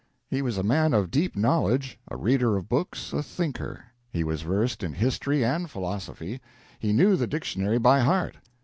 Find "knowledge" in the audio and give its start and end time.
1.35-1.99